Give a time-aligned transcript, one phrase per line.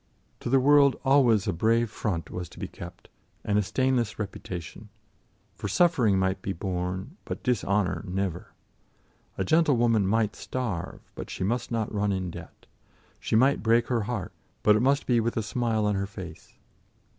[0.39, 3.07] To the world always a brave front was to be kept,
[3.43, 4.89] and a stainless reputation,
[5.53, 8.55] for suffering might be borne but dishonour never.
[9.37, 12.65] A gentlewoman might starve, but she must not run in debt;
[13.19, 14.33] she might break her heart,
[14.63, 16.57] but it must be with a smile on her face.